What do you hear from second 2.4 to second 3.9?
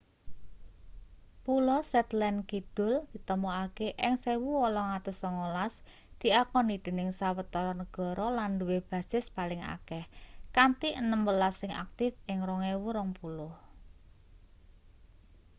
kidul ditemokake